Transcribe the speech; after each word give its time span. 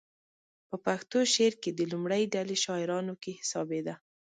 په 0.67 0.75
پښتو 0.85 1.19
شعر 1.33 1.53
کې 1.61 1.71
د 1.73 1.81
لومړۍ 1.91 2.23
ډلې 2.35 2.55
شاعرانو 2.65 3.13
کې 3.23 3.31
حسابېده. 3.39 3.95